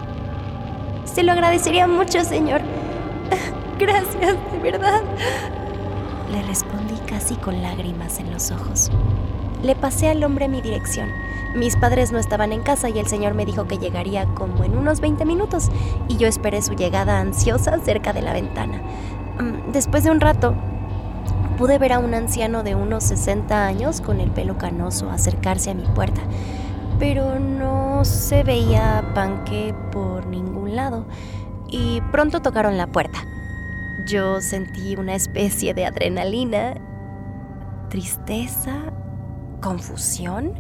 Se 1.06 1.24
lo 1.24 1.32
agradecería 1.32 1.88
mucho, 1.88 2.24
señor. 2.24 2.62
Gracias, 3.80 4.36
de 4.52 4.60
verdad. 4.60 5.02
Le 6.32 6.44
respondí 6.44 6.67
casi 7.18 7.34
con 7.34 7.64
lágrimas 7.64 8.20
en 8.20 8.32
los 8.32 8.52
ojos. 8.52 8.92
Le 9.64 9.74
pasé 9.76 10.08
al 10.08 10.24
hombre 10.24 10.48
mi 10.48 10.62
dirección. 10.62 11.10
Mis 11.56 11.76
padres 11.76 12.12
no 12.12 12.20
estaban 12.20 12.54
en 12.54 12.62
casa 12.62 12.90
y 12.90 13.00
el 13.00 13.08
señor 13.08 13.34
me 13.34 13.44
dijo 13.44 13.68
que 13.68 13.80
llegaría 13.80 14.28
como 14.36 14.64
en 14.64 14.78
unos 14.78 15.00
20 15.00 15.26
minutos 15.26 15.70
y 16.08 16.18
yo 16.18 16.28
esperé 16.28 16.62
su 16.62 16.76
llegada 16.76 17.20
ansiosa 17.20 17.80
cerca 17.80 18.14
de 18.14 18.22
la 18.22 18.34
ventana. 18.34 18.84
Mm, 19.40 19.72
después 19.72 20.04
de 20.04 20.12
un 20.12 20.20
rato, 20.20 20.54
pude 21.58 21.80
ver 21.80 21.94
a 21.94 21.98
un 21.98 22.14
anciano 22.14 22.62
de 22.62 22.76
unos 22.76 23.06
60 23.06 23.66
años 23.66 24.00
con 24.00 24.20
el 24.20 24.30
pelo 24.30 24.60
canoso 24.60 25.10
acercarse 25.10 25.72
a 25.72 25.74
mi 25.74 25.88
puerta, 25.88 26.22
pero 27.00 27.40
no 27.40 28.06
se 28.06 28.44
veía 28.44 29.04
panque 29.16 29.74
por 29.92 30.28
ningún 30.28 30.76
lado 30.76 31.08
y 31.68 32.00
pronto 32.12 32.44
tocaron 32.44 32.78
la 32.78 32.86
puerta. 32.86 33.26
Yo 34.06 34.40
sentí 34.40 34.96
una 34.96 35.16
especie 35.16 35.74
de 35.74 35.88
adrenalina, 35.88 36.76
tristeza, 37.90 38.74
confusión 39.62 40.54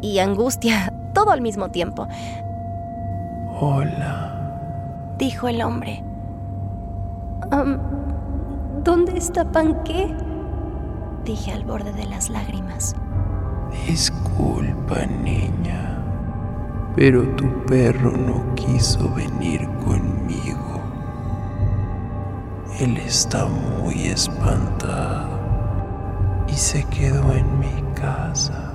y 0.00 0.18
angustia, 0.18 0.92
todo 1.14 1.30
al 1.30 1.40
mismo 1.40 1.70
tiempo. 1.70 2.06
Hola, 3.60 5.14
dijo 5.18 5.48
el 5.48 5.62
hombre. 5.62 6.02
¿Dónde 8.82 9.16
está 9.16 9.50
Panqué? 9.50 10.14
Dije 11.24 11.52
al 11.52 11.64
borde 11.64 11.92
de 11.92 12.06
las 12.06 12.28
lágrimas. 12.28 12.96
Disculpa, 13.86 15.06
niña, 15.06 15.98
pero 16.96 17.22
tu 17.36 17.46
perro 17.64 18.10
no 18.10 18.54
quiso 18.54 19.08
venir 19.14 19.68
conmigo. 19.84 20.80
Él 22.80 22.96
está 22.96 23.46
muy 23.46 24.08
espantado 24.08 25.43
y 26.54 26.56
se 26.56 26.84
quedó 26.84 27.32
en 27.32 27.58
mi 27.58 27.82
casa. 27.94 28.72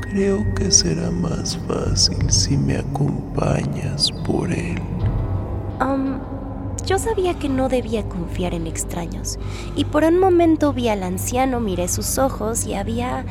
Creo 0.00 0.42
que 0.54 0.70
será 0.70 1.10
más 1.10 1.58
fácil 1.68 2.30
si 2.30 2.56
me 2.56 2.78
acompañas 2.78 4.10
por 4.26 4.50
él. 4.50 4.80
Um, 5.80 6.20
yo 6.86 6.98
sabía 6.98 7.38
que 7.38 7.50
no 7.50 7.68
debía 7.68 8.08
confiar 8.08 8.54
en 8.54 8.66
extraños, 8.66 9.38
y 9.76 9.84
por 9.84 10.04
un 10.04 10.18
momento 10.18 10.72
vi 10.72 10.88
al 10.88 11.02
anciano, 11.02 11.60
miré 11.60 11.88
sus 11.88 12.18
ojos 12.18 12.64
y 12.66 12.74
había... 12.74 13.26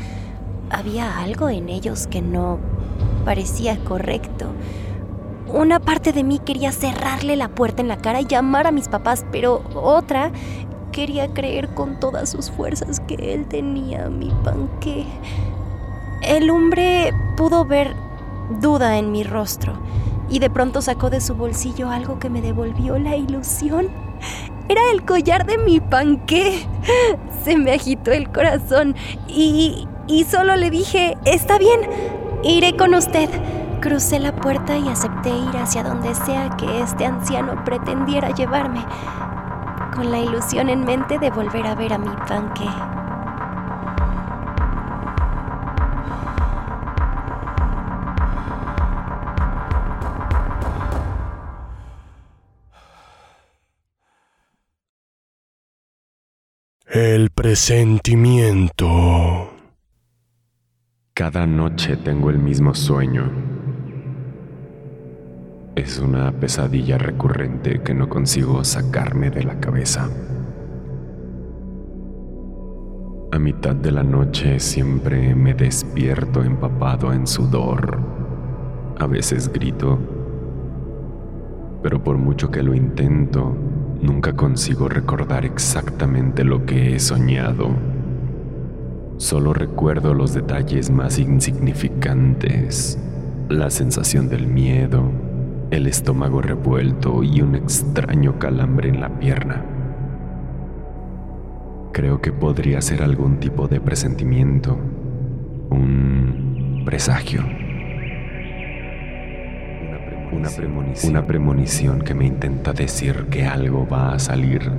había 0.70 1.20
algo 1.20 1.50
en 1.50 1.70
ellos 1.70 2.06
que 2.06 2.22
no 2.22 2.60
parecía 3.26 3.84
correcto. 3.84 4.48
Una 5.48 5.80
parte 5.80 6.14
de 6.14 6.24
mí 6.24 6.40
quería 6.40 6.72
cerrarle 6.72 7.36
la 7.36 7.50
puerta 7.50 7.82
en 7.82 7.88
la 7.88 7.98
cara 7.98 8.22
y 8.22 8.26
llamar 8.26 8.68
a 8.68 8.72
mis 8.72 8.90
papás, 8.90 9.26
pero 9.32 9.64
otra 9.76 10.32
quería 10.94 11.28
creer 11.34 11.68
con 11.70 12.00
todas 12.00 12.30
sus 12.30 12.50
fuerzas 12.50 13.02
que 13.02 13.34
él 13.34 13.46
tenía 13.48 14.08
mi 14.10 14.32
panque. 14.46 15.06
El 16.22 16.50
hombre 16.50 17.12
pudo 17.36 17.66
ver 17.66 17.94
duda 18.62 18.98
en 18.98 19.12
mi 19.12 19.24
rostro 19.24 19.74
y 20.30 20.40
de 20.40 20.50
pronto 20.50 20.82
sacó 20.82 21.10
de 21.10 21.20
su 21.20 21.36
bolsillo 21.36 21.90
algo 21.90 22.20
que 22.20 22.30
me 22.30 22.42
devolvió 22.42 22.98
la 22.98 23.18
ilusión. 23.18 23.90
Era 24.70 24.82
el 24.94 25.04
collar 25.04 25.46
de 25.46 25.58
mi 25.58 25.82
panqué. 25.82 26.66
Se 27.44 27.58
me 27.58 27.74
agitó 27.74 28.12
el 28.12 28.32
corazón 28.32 28.96
y, 29.28 29.88
y 30.08 30.24
solo 30.24 30.56
le 30.56 30.70
dije, 30.70 31.18
está 31.26 31.58
bien, 31.58 31.82
iré 32.44 32.78
con 32.78 32.94
usted. 32.94 33.30
Crucé 33.82 34.20
la 34.20 34.34
puerta 34.34 34.78
y 34.78 34.88
acepté 34.88 35.30
ir 35.30 35.58
hacia 35.58 35.84
donde 35.84 36.16
sea 36.16 36.56
que 36.56 36.82
este 36.82 37.06
anciano 37.06 37.66
pretendiera 37.66 38.34
llevarme, 38.34 38.86
con 39.96 40.12
la 40.12 40.20
ilusión 40.20 40.70
en 40.70 40.84
mente 40.84 41.20
de 41.20 41.30
volver 41.30 41.66
a 41.68 41.76
ver 41.76 41.94
a 41.94 41.98
mi 41.98 42.10
panqué. 42.28 42.70
El 56.86 57.30
presentimiento. 57.32 59.52
Cada 61.14 61.48
noche 61.48 61.98
tengo 61.98 62.30
el 62.30 62.38
mismo 62.38 62.76
sueño. 62.76 63.32
Es 65.76 65.98
una 65.98 66.32
pesadilla 66.32 67.00
recurrente 67.00 67.82
que 67.82 67.96
no 67.96 68.08
consigo 68.08 68.64
sacarme 68.64 69.32
de 69.32 69.44
la 69.44 69.60
cabeza. 69.60 70.08
A 73.32 73.40
mitad 73.40 73.74
de 73.74 73.92
la 73.92 74.04
noche 74.04 74.60
siempre 74.60 75.34
me 75.34 75.56
despierto 75.56 76.44
empapado 76.44 77.12
en 77.12 77.26
sudor. 77.26 78.00
A 79.00 79.08
veces 79.08 79.52
grito, 79.52 79.98
pero 81.82 82.04
por 82.04 82.20
mucho 82.20 82.52
que 82.52 82.62
lo 82.62 82.76
intento, 82.76 83.58
nunca 84.00 84.34
consigo 84.34 84.88
recordar 84.90 85.44
exactamente 85.44 86.44
lo 86.44 86.68
que 86.68 86.94
he 86.96 87.00
soñado. 87.00 87.70
Solo 89.18 89.54
recuerdo 89.54 90.14
los 90.14 90.36
detalles 90.36 90.92
más 90.92 91.18
insignificantes, 91.18 93.00
la 93.50 93.72
sensación 93.72 94.30
del 94.30 94.46
miedo, 94.46 95.23
el 95.74 95.88
estómago 95.88 96.40
revuelto 96.40 97.24
y 97.24 97.42
un 97.42 97.56
extraño 97.56 98.38
calambre 98.38 98.90
en 98.90 99.02
la 99.02 99.10
pierna. 99.10 99.66
Creo 101.92 102.22
que 102.22 102.32
podría 102.32 102.80
ser 102.80 103.02
algún 103.02 103.38
tipo 103.40 103.68
de 103.68 103.82
presentimiento, 103.82 104.78
un 105.72 106.84
presagio, 106.86 107.42
una 110.32 110.50
premonición, 110.56 111.12
una 111.12 111.26
premonición 111.26 112.02
que 112.02 112.14
me 112.14 112.28
intenta 112.28 112.74
decir 112.74 113.26
que 113.32 113.46
algo 113.46 113.88
va 113.88 114.14
a 114.14 114.20
salir 114.20 114.72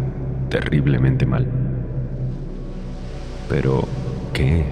terriblemente 0.49 1.27
mal. 1.27 1.49
Pero, 3.49 3.83
¿qué? 4.33 4.65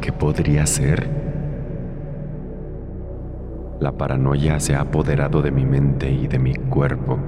¿Qué 0.00 0.12
podría 0.12 0.66
ser? 0.66 1.25
La 3.78 3.92
paranoia 3.92 4.58
se 4.58 4.74
ha 4.74 4.80
apoderado 4.80 5.42
de 5.42 5.50
mi 5.50 5.66
mente 5.66 6.10
y 6.10 6.26
de 6.28 6.38
mi 6.38 6.54
cuerpo. 6.54 7.18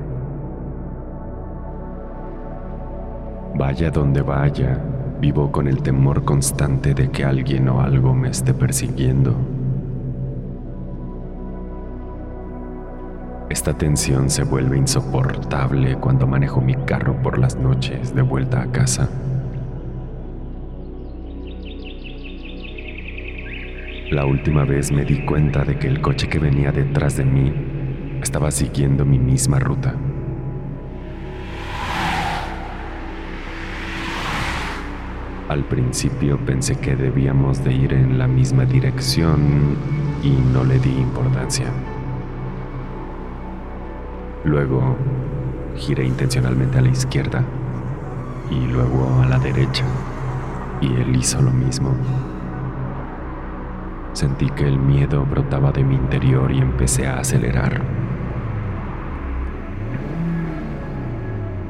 Vaya 3.54 3.90
donde 3.90 4.22
vaya, 4.22 4.80
vivo 5.20 5.52
con 5.52 5.68
el 5.68 5.82
temor 5.82 6.24
constante 6.24 6.94
de 6.94 7.10
que 7.10 7.24
alguien 7.24 7.68
o 7.68 7.82
algo 7.82 8.14
me 8.14 8.30
esté 8.30 8.54
persiguiendo. 8.54 9.34
Esta 13.50 13.74
tensión 13.74 14.30
se 14.30 14.44
vuelve 14.44 14.78
insoportable 14.78 15.96
cuando 15.96 16.26
manejo 16.26 16.60
mi 16.62 16.74
carro 16.74 17.20
por 17.22 17.38
las 17.38 17.56
noches 17.56 18.14
de 18.14 18.22
vuelta 18.22 18.62
a 18.62 18.72
casa. 18.72 19.08
La 24.10 24.24
última 24.24 24.64
vez 24.64 24.90
me 24.90 25.04
di 25.04 25.22
cuenta 25.26 25.64
de 25.66 25.78
que 25.78 25.86
el 25.86 26.00
coche 26.00 26.30
que 26.30 26.38
venía 26.38 26.72
detrás 26.72 27.18
de 27.18 27.26
mí 27.26 27.52
estaba 28.22 28.50
siguiendo 28.50 29.04
mi 29.04 29.18
misma 29.18 29.58
ruta. 29.58 29.94
Al 35.50 35.62
principio 35.64 36.38
pensé 36.38 36.76
que 36.76 36.96
debíamos 36.96 37.62
de 37.62 37.74
ir 37.74 37.92
en 37.92 38.18
la 38.18 38.26
misma 38.26 38.64
dirección 38.64 39.76
y 40.22 40.30
no 40.54 40.64
le 40.64 40.78
di 40.78 40.90
importancia. 40.90 41.66
Luego 44.44 44.96
giré 45.76 46.06
intencionalmente 46.06 46.78
a 46.78 46.80
la 46.80 46.88
izquierda 46.88 47.44
y 48.50 48.72
luego 48.72 49.20
a 49.22 49.28
la 49.28 49.38
derecha 49.38 49.84
y 50.80 50.86
él 50.94 51.14
hizo 51.14 51.42
lo 51.42 51.50
mismo. 51.50 51.94
Sentí 54.18 54.50
que 54.50 54.66
el 54.66 54.80
miedo 54.80 55.24
brotaba 55.24 55.70
de 55.70 55.84
mi 55.84 55.94
interior 55.94 56.50
y 56.50 56.58
empecé 56.58 57.06
a 57.06 57.20
acelerar. 57.20 57.80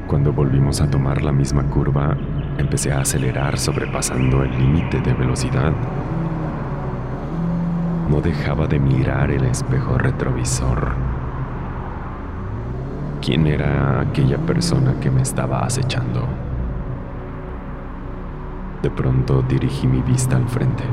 Cuando 0.07 0.33
volvimos 0.33 0.81
a 0.81 0.89
tomar 0.89 1.21
la 1.21 1.31
misma 1.31 1.61
curva, 1.65 2.17
empecé 2.57 2.91
a 2.91 3.01
acelerar 3.01 3.59
sobrepasando 3.59 4.41
el 4.41 4.49
límite 4.57 4.99
de 4.99 5.13
velocidad. 5.13 5.73
No 8.09 8.19
dejaba 8.19 8.65
de 8.65 8.79
mirar 8.79 9.29
el 9.29 9.43
espejo 9.43 9.99
retrovisor. 9.99 10.93
¿Quién 13.21 13.45
era 13.45 14.01
aquella 14.01 14.39
persona 14.39 14.95
que 14.99 15.11
me 15.11 15.21
estaba 15.21 15.59
acechando? 15.59 16.27
De 18.81 18.89
pronto 18.89 19.43
dirigí 19.43 19.85
mi 19.85 20.01
vista 20.01 20.35
al 20.35 20.49
frente. 20.49 20.85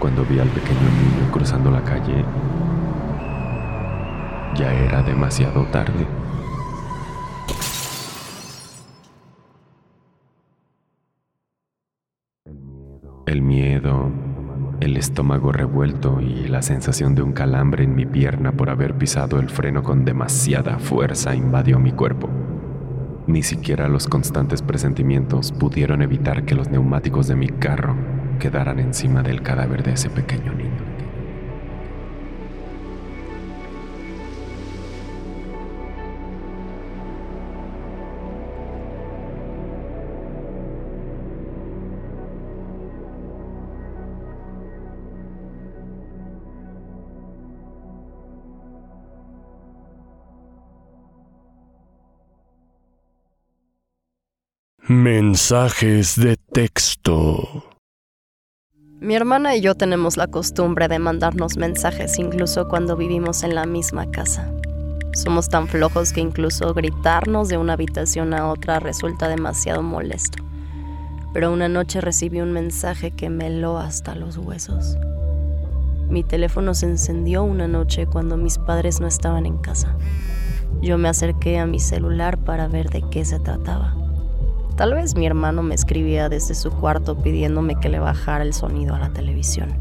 Cuando 0.00 0.24
vi 0.24 0.38
al 0.38 0.48
pequeño 0.48 0.80
niño 0.80 1.30
cruzando 1.30 1.70
la 1.70 1.82
calle, 1.84 2.24
ya 4.56 4.72
era 4.72 5.02
demasiado 5.02 5.64
tarde. 5.66 6.06
El 13.26 13.42
miedo, 13.42 14.10
el 14.80 14.96
estómago 14.96 15.52
revuelto 15.52 16.22
y 16.22 16.48
la 16.48 16.62
sensación 16.62 17.14
de 17.14 17.20
un 17.20 17.32
calambre 17.32 17.84
en 17.84 17.94
mi 17.94 18.06
pierna 18.06 18.52
por 18.52 18.70
haber 18.70 18.96
pisado 18.96 19.38
el 19.38 19.50
freno 19.50 19.82
con 19.82 20.06
demasiada 20.06 20.78
fuerza 20.78 21.34
invadió 21.34 21.78
mi 21.78 21.92
cuerpo. 21.92 22.30
Ni 23.26 23.42
siquiera 23.42 23.86
los 23.86 24.08
constantes 24.08 24.62
presentimientos 24.62 25.52
pudieron 25.52 26.00
evitar 26.00 26.46
que 26.46 26.54
los 26.54 26.70
neumáticos 26.70 27.28
de 27.28 27.36
mi 27.36 27.48
carro 27.48 27.94
quedaran 28.40 28.80
encima 28.80 29.22
del 29.22 29.42
cadáver 29.42 29.84
de 29.84 29.92
ese 29.92 30.10
pequeño 30.10 30.52
niño. 30.52 30.90
Mensajes 54.88 56.16
de 56.16 56.36
texto. 56.36 57.69
Mi 59.02 59.14
hermana 59.14 59.56
y 59.56 59.62
yo 59.62 59.74
tenemos 59.74 60.18
la 60.18 60.26
costumbre 60.26 60.86
de 60.86 60.98
mandarnos 60.98 61.56
mensajes 61.56 62.18
incluso 62.18 62.68
cuando 62.68 62.96
vivimos 62.96 63.42
en 63.44 63.54
la 63.54 63.64
misma 63.64 64.10
casa. 64.10 64.52
Somos 65.14 65.48
tan 65.48 65.68
flojos 65.68 66.12
que 66.12 66.20
incluso 66.20 66.74
gritarnos 66.74 67.48
de 67.48 67.56
una 67.56 67.72
habitación 67.72 68.34
a 68.34 68.50
otra 68.50 68.78
resulta 68.78 69.26
demasiado 69.26 69.82
molesto. 69.82 70.44
Pero 71.32 71.50
una 71.50 71.66
noche 71.66 72.02
recibí 72.02 72.42
un 72.42 72.52
mensaje 72.52 73.10
que 73.10 73.30
me 73.30 73.46
heló 73.46 73.78
hasta 73.78 74.14
los 74.14 74.36
huesos. 74.36 74.98
Mi 76.10 76.22
teléfono 76.22 76.74
se 76.74 76.84
encendió 76.84 77.42
una 77.42 77.68
noche 77.68 78.04
cuando 78.04 78.36
mis 78.36 78.58
padres 78.58 79.00
no 79.00 79.06
estaban 79.06 79.46
en 79.46 79.56
casa. 79.56 79.96
Yo 80.82 80.98
me 80.98 81.08
acerqué 81.08 81.58
a 81.58 81.64
mi 81.64 81.80
celular 81.80 82.36
para 82.36 82.68
ver 82.68 82.90
de 82.90 83.02
qué 83.10 83.24
se 83.24 83.40
trataba. 83.40 83.99
Tal 84.80 84.94
vez 84.94 85.14
mi 85.14 85.26
hermano 85.26 85.62
me 85.62 85.74
escribía 85.74 86.30
desde 86.30 86.54
su 86.54 86.70
cuarto 86.70 87.14
pidiéndome 87.18 87.74
que 87.78 87.90
le 87.90 87.98
bajara 87.98 88.42
el 88.42 88.54
sonido 88.54 88.94
a 88.94 88.98
la 88.98 89.10
televisión. 89.10 89.74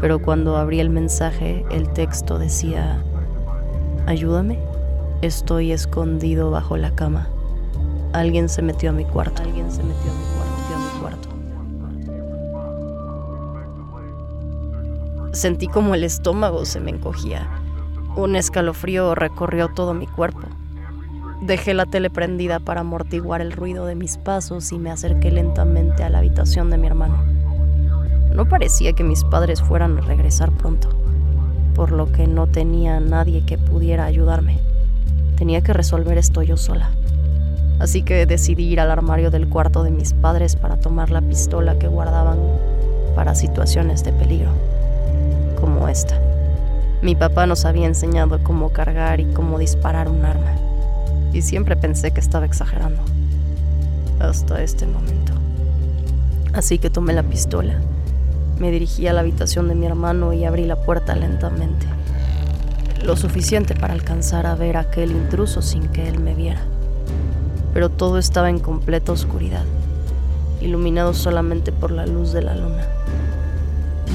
Pero 0.00 0.22
cuando 0.22 0.56
abrí 0.56 0.80
el 0.80 0.88
mensaje, 0.88 1.66
el 1.70 1.92
texto 1.92 2.38
decía, 2.38 3.04
Ayúdame, 4.06 4.58
estoy 5.20 5.70
escondido 5.70 6.50
bajo 6.50 6.78
la 6.78 6.94
cama. 6.94 7.28
Alguien 8.14 8.48
se 8.48 8.62
metió 8.62 8.88
a 8.88 8.94
mi 8.94 9.04
cuarto. 9.04 9.42
Alguien 9.42 9.70
se 9.70 9.82
metió 9.82 10.10
a 10.10 10.14
mi 10.14 11.00
cuarto. 11.02 11.28
Sentí 15.32 15.68
como 15.68 15.94
el 15.94 16.04
estómago 16.04 16.64
se 16.64 16.80
me 16.80 16.90
encogía. 16.90 17.46
Un 18.16 18.34
escalofrío 18.34 19.14
recorrió 19.14 19.68
todo 19.74 19.92
mi 19.92 20.06
cuerpo. 20.06 20.48
Dejé 21.44 21.74
la 21.74 21.84
tele 21.84 22.08
prendida 22.08 22.58
para 22.58 22.80
amortiguar 22.80 23.42
el 23.42 23.52
ruido 23.52 23.84
de 23.84 23.94
mis 23.94 24.16
pasos 24.16 24.72
y 24.72 24.78
me 24.78 24.90
acerqué 24.90 25.30
lentamente 25.30 26.02
a 26.02 26.08
la 26.08 26.20
habitación 26.20 26.70
de 26.70 26.78
mi 26.78 26.86
hermano. 26.86 27.22
No 28.34 28.48
parecía 28.48 28.94
que 28.94 29.04
mis 29.04 29.24
padres 29.24 29.60
fueran 29.60 29.98
a 29.98 30.00
regresar 30.00 30.50
pronto, 30.52 30.88
por 31.74 31.92
lo 31.92 32.10
que 32.10 32.26
no 32.26 32.46
tenía 32.46 32.98
nadie 32.98 33.44
que 33.44 33.58
pudiera 33.58 34.06
ayudarme. 34.06 34.58
Tenía 35.36 35.60
que 35.60 35.74
resolver 35.74 36.16
esto 36.16 36.40
yo 36.40 36.56
sola. 36.56 36.92
Así 37.78 38.02
que 38.02 38.24
decidí 38.24 38.64
ir 38.64 38.80
al 38.80 38.90
armario 38.90 39.30
del 39.30 39.46
cuarto 39.46 39.82
de 39.82 39.90
mis 39.90 40.14
padres 40.14 40.56
para 40.56 40.80
tomar 40.80 41.10
la 41.10 41.20
pistola 41.20 41.78
que 41.78 41.88
guardaban 41.88 42.38
para 43.14 43.34
situaciones 43.34 44.02
de 44.02 44.14
peligro, 44.14 44.52
como 45.60 45.88
esta. 45.88 46.18
Mi 47.02 47.14
papá 47.14 47.44
nos 47.44 47.66
había 47.66 47.86
enseñado 47.86 48.42
cómo 48.42 48.70
cargar 48.70 49.20
y 49.20 49.26
cómo 49.26 49.58
disparar 49.58 50.08
un 50.08 50.24
arma 50.24 50.63
y 51.34 51.42
siempre 51.42 51.76
pensé 51.76 52.12
que 52.12 52.20
estaba 52.20 52.46
exagerando. 52.46 53.02
Hasta 54.20 54.62
este 54.62 54.86
momento. 54.86 55.32
Así 56.54 56.78
que 56.78 56.88
tomé 56.88 57.12
la 57.12 57.24
pistola. 57.24 57.74
Me 58.58 58.70
dirigí 58.70 59.08
a 59.08 59.12
la 59.12 59.20
habitación 59.20 59.68
de 59.68 59.74
mi 59.74 59.84
hermano 59.84 60.32
y 60.32 60.44
abrí 60.44 60.64
la 60.64 60.76
puerta 60.76 61.16
lentamente. 61.16 61.86
Lo 63.04 63.16
suficiente 63.16 63.74
para 63.74 63.92
alcanzar 63.92 64.46
a 64.46 64.54
ver 64.54 64.76
a 64.76 64.80
aquel 64.80 65.10
intruso 65.10 65.60
sin 65.60 65.88
que 65.88 66.08
él 66.08 66.20
me 66.20 66.34
viera. 66.34 66.62
Pero 67.74 67.90
todo 67.90 68.18
estaba 68.18 68.48
en 68.48 68.60
completa 68.60 69.10
oscuridad, 69.10 69.64
iluminado 70.60 71.12
solamente 71.12 71.72
por 71.72 71.90
la 71.90 72.06
luz 72.06 72.32
de 72.32 72.42
la 72.42 72.54
luna. 72.54 72.86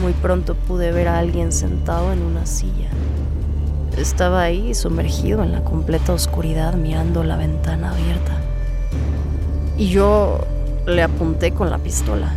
Muy 0.01 0.13
pronto 0.13 0.55
pude 0.55 0.93
ver 0.93 1.09
a 1.09 1.19
alguien 1.19 1.51
sentado 1.51 2.13
en 2.13 2.21
una 2.21 2.45
silla. 2.45 2.87
Estaba 3.99 4.43
ahí 4.43 4.73
sumergido 4.75 5.43
en 5.43 5.51
la 5.51 5.61
completa 5.65 6.13
oscuridad 6.13 6.73
mirando 6.75 7.21
la 7.25 7.35
ventana 7.35 7.91
abierta. 7.91 8.31
Y 9.77 9.89
yo 9.89 10.47
le 10.87 11.03
apunté 11.03 11.51
con 11.51 11.69
la 11.69 11.79
pistola. 11.79 12.31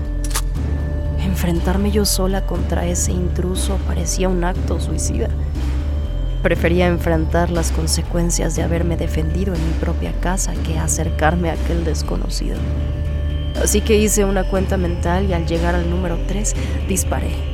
Enfrentarme 1.21 1.93
yo 1.93 2.05
sola 2.05 2.47
contra 2.47 2.85
ese 2.87 3.13
intruso 3.13 3.79
parecía 3.87 4.29
un 4.29 4.43
acto 4.43 4.81
suicida. 4.81 5.29
Prefería 6.43 6.89
enfrentar 6.89 7.51
las 7.51 7.71
consecuencias 7.71 8.57
de 8.57 8.65
haberme 8.65 8.97
defendido 8.97 9.55
en 9.55 9.65
mi 9.65 9.73
propia 9.75 10.13
casa 10.21 10.55
que 10.67 10.81
acercarme 10.81 11.51
a 11.51 11.53
aquel 11.53 11.85
desconocido. 11.85 12.57
Así 13.63 13.83
que 13.83 13.99
hice 13.99 14.25
una 14.25 14.43
cuenta 14.43 14.77
mental 14.77 15.31
y 15.31 15.33
al 15.33 15.47
llegar 15.47 15.77
al 15.77 15.89
número 15.89 16.19
3 16.27 16.57
disparé. 16.89 17.52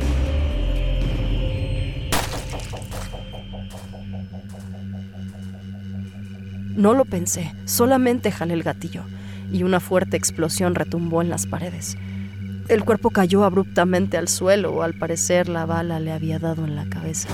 No 6.79 6.95
lo 6.95 7.05
pensé, 7.05 7.53
solamente 7.65 8.31
jalé 8.31 8.55
el 8.55 8.63
gatillo 8.63 9.03
y 9.51 9.65
una 9.65 9.81
fuerte 9.81 10.17
explosión 10.17 10.77
retumbó 10.77 11.23
en 11.23 11.29
las 11.29 11.45
paredes. 11.45 11.99
El 12.69 12.85
cuerpo 12.85 13.11
cayó 13.11 13.43
abruptamente 13.43 14.17
al 14.17 14.29
suelo, 14.29 14.85
al 14.85 14.95
parecer 14.95 15.49
la 15.49 15.67
bala 15.67 15.99
le 15.99 16.13
había 16.13 16.39
dado 16.39 16.65
en 16.65 16.77
la 16.77 16.89
cabeza. 16.89 17.31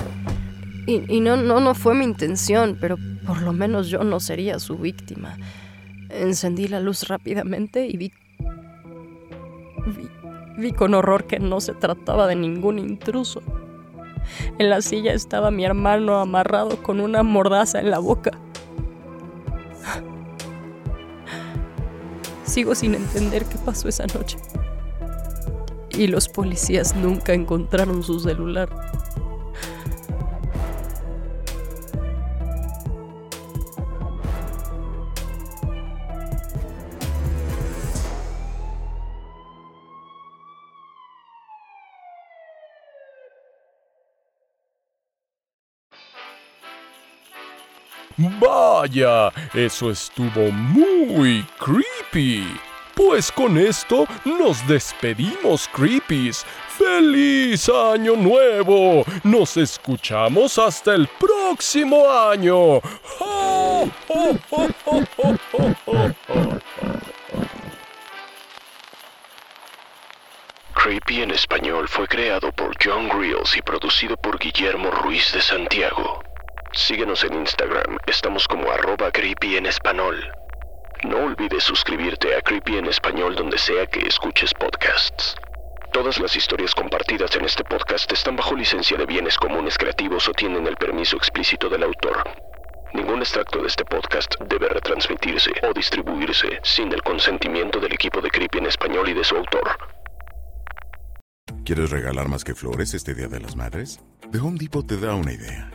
Y, 0.87 1.19
no, 1.19 1.37
no, 1.37 1.59
no 1.59 1.75
fue 1.75 1.93
mi 1.93 2.05
intención, 2.05 2.75
pero 2.81 2.97
por 3.27 3.43
lo 3.43 3.53
menos 3.53 3.87
yo 3.87 4.03
no 4.03 4.19
sería 4.19 4.57
su 4.57 4.79
víctima. 4.79 5.37
Encendí 6.09 6.67
la 6.67 6.79
luz 6.79 7.07
rápidamente 7.07 7.85
y 7.85 7.97
vi, 7.97 8.13
vi 10.57 10.71
con 10.71 10.95
horror 10.95 11.27
que 11.27 11.37
no 11.37 11.61
se 11.61 11.73
trataba 11.73 12.25
de 12.25 12.35
ningún 12.35 12.79
intruso. 12.79 13.43
En 14.57 14.71
la 14.71 14.81
silla 14.81 15.13
estaba 15.13 15.51
mi 15.51 15.65
hermano 15.65 16.17
amarrado 16.17 16.81
con 16.81 16.99
una 16.99 17.21
mordaza 17.21 17.79
en 17.79 17.91
la 17.91 17.99
boca. 17.99 18.31
Sigo 22.55 22.73
sin 22.73 22.95
entender 22.95 23.43
qué 23.43 23.57
pasó 23.57 23.89
esa 23.89 24.05
noche. 24.07 24.37
Y 25.89 26.07
los 26.07 26.29
policías 26.29 26.95
nunca 26.95 27.33
encontraron 27.33 28.01
su 28.01 28.21
celular. 28.21 28.69
Eso 49.53 49.89
estuvo 49.89 50.51
muy 50.51 51.45
creepy. 51.59 52.45
Pues 52.95 53.31
con 53.31 53.57
esto 53.57 54.07
nos 54.23 54.65
despedimos, 54.67 55.67
Creepies. 55.73 56.45
¡Feliz 56.77 57.67
Año 57.67 58.15
Nuevo! 58.15 59.03
Nos 59.23 59.57
escuchamos 59.57 60.57
hasta 60.57 60.93
el 60.93 61.07
próximo 61.19 62.09
año. 62.09 62.79
Creepy 70.73 71.21
en 71.21 71.31
español 71.31 71.87
fue 71.89 72.07
creado 72.07 72.51
por 72.53 72.75
John 72.81 73.09
Grills 73.09 73.57
y 73.57 73.61
producido 73.61 74.15
por 74.15 74.39
Guillermo 74.39 74.89
Ruiz 74.91 75.33
de 75.33 75.41
Santiago. 75.41 76.24
Síguenos 76.75 77.23
en 77.23 77.33
Instagram, 77.35 77.97
estamos 78.05 78.47
como 78.49 78.69
arroba 78.69 79.09
creepy 79.09 79.55
en 79.55 79.65
español. 79.65 80.29
No 81.05 81.23
olvides 81.23 81.63
suscribirte 81.63 82.35
a 82.35 82.41
Creepy 82.41 82.77
en 82.77 82.87
español 82.87 83.33
donde 83.35 83.57
sea 83.57 83.85
que 83.85 84.05
escuches 84.05 84.53
podcasts. 84.53 85.35
Todas 85.93 86.19
las 86.19 86.35
historias 86.35 86.75
compartidas 86.75 87.33
en 87.37 87.45
este 87.45 87.63
podcast 87.63 88.11
están 88.11 88.35
bajo 88.35 88.55
licencia 88.55 88.97
de 88.97 89.05
bienes 89.05 89.37
comunes 89.37 89.77
creativos 89.77 90.27
o 90.27 90.33
tienen 90.33 90.67
el 90.67 90.75
permiso 90.75 91.15
explícito 91.15 91.69
del 91.69 91.83
autor. 91.83 92.29
Ningún 92.93 93.19
extracto 93.19 93.61
de 93.61 93.67
este 93.67 93.85
podcast 93.85 94.35
debe 94.49 94.67
retransmitirse 94.67 95.51
o 95.63 95.73
distribuirse 95.73 96.59
sin 96.63 96.91
el 96.91 97.01
consentimiento 97.03 97.79
del 97.79 97.93
equipo 97.93 98.19
de 98.19 98.29
Creepy 98.29 98.57
en 98.57 98.65
español 98.65 99.07
y 99.07 99.13
de 99.13 99.23
su 99.23 99.37
autor. 99.37 99.77
¿Quieres 101.63 101.89
regalar 101.89 102.27
más 102.27 102.43
que 102.43 102.53
flores 102.53 102.93
este 102.93 103.15
Día 103.15 103.29
de 103.29 103.39
las 103.39 103.55
Madres? 103.55 104.01
The 104.31 104.39
Home 104.39 104.57
Depot 104.59 104.85
te 104.85 104.97
da 104.97 105.15
una 105.15 105.31
idea. 105.31 105.74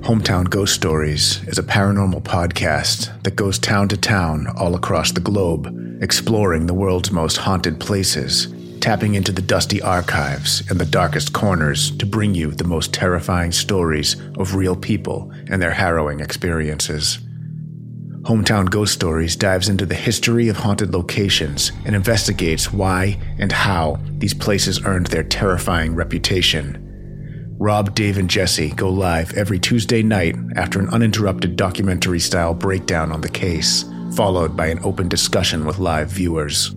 Hometown 0.00 0.48
Ghost 0.48 0.74
Stories 0.74 1.46
is 1.46 1.58
a 1.58 1.62
paranormal 1.62 2.22
podcast 2.22 3.22
that 3.22 3.36
goes 3.36 3.58
town 3.58 3.86
to 3.88 3.98
town 3.98 4.46
all 4.56 4.74
across 4.74 5.12
the 5.12 5.20
globe, 5.20 6.00
exploring 6.02 6.66
the 6.66 6.74
world's 6.74 7.12
most 7.12 7.36
haunted 7.36 7.78
places, 7.78 8.48
tapping 8.80 9.14
into 9.14 9.30
the 9.30 9.42
dusty 9.42 9.82
archives 9.82 10.68
and 10.70 10.80
the 10.80 10.86
darkest 10.86 11.34
corners 11.34 11.90
to 11.98 12.06
bring 12.06 12.34
you 12.34 12.50
the 12.50 12.64
most 12.64 12.94
terrifying 12.94 13.52
stories 13.52 14.16
of 14.38 14.54
real 14.54 14.74
people 14.74 15.30
and 15.48 15.60
their 15.60 15.70
harrowing 15.72 16.20
experiences. 16.20 17.18
Hometown 18.22 18.70
Ghost 18.70 18.94
Stories 18.94 19.36
dives 19.36 19.68
into 19.68 19.84
the 19.84 19.94
history 19.94 20.48
of 20.48 20.56
haunted 20.56 20.94
locations 20.94 21.72
and 21.84 21.94
investigates 21.94 22.72
why 22.72 23.20
and 23.38 23.52
how 23.52 23.98
these 24.18 24.34
places 24.34 24.82
earned 24.86 25.08
their 25.08 25.24
terrifying 25.24 25.94
reputation. 25.94 26.89
Rob, 27.60 27.94
Dave, 27.94 28.16
and 28.16 28.30
Jesse 28.30 28.70
go 28.70 28.88
live 28.88 29.34
every 29.34 29.58
Tuesday 29.58 30.02
night 30.02 30.34
after 30.56 30.78
an 30.78 30.88
uninterrupted 30.88 31.56
documentary 31.56 32.18
style 32.18 32.54
breakdown 32.54 33.12
on 33.12 33.20
the 33.20 33.28
case, 33.28 33.84
followed 34.16 34.56
by 34.56 34.68
an 34.68 34.80
open 34.82 35.08
discussion 35.08 35.66
with 35.66 35.78
live 35.78 36.08
viewers. 36.08 36.74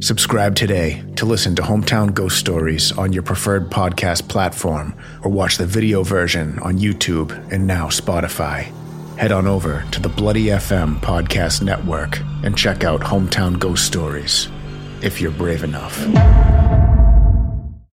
Subscribe 0.00 0.56
today 0.56 1.04
to 1.16 1.26
listen 1.26 1.54
to 1.56 1.62
Hometown 1.62 2.14
Ghost 2.14 2.38
Stories 2.38 2.90
on 2.92 3.12
your 3.12 3.22
preferred 3.22 3.70
podcast 3.70 4.26
platform 4.26 4.94
or 5.22 5.30
watch 5.30 5.58
the 5.58 5.66
video 5.66 6.02
version 6.02 6.58
on 6.60 6.78
YouTube 6.78 7.30
and 7.52 7.66
now 7.66 7.88
Spotify. 7.88 8.72
Head 9.18 9.30
on 9.30 9.46
over 9.46 9.84
to 9.90 10.00
the 10.00 10.08
Bloody 10.08 10.46
FM 10.46 11.00
Podcast 11.00 11.60
Network 11.60 12.18
and 12.42 12.56
check 12.56 12.82
out 12.82 13.02
Hometown 13.02 13.58
Ghost 13.58 13.84
Stories 13.84 14.48
if 15.02 15.20
you're 15.20 15.32
brave 15.32 15.64
enough. 15.64 16.02